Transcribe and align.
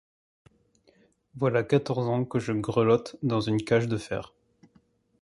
Voilà 1.35 1.61
quatorze 1.61 2.07
ans 2.07 2.25
que 2.25 2.39
je 2.39 2.53
grelotte 2.53 3.17
dans 3.21 3.39
une 3.39 3.63
cage 3.63 3.87
de 3.87 3.97
fer. 3.97 4.33